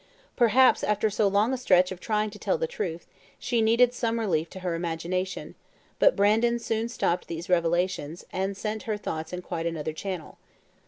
[0.35, 3.05] Perhaps, after so long a stretch of trying to tell the truth,
[3.37, 5.53] she needed some relief to her imagination;
[5.99, 10.39] but Brandon soon stopped these revelations, and sent her thoughts in quite another channel.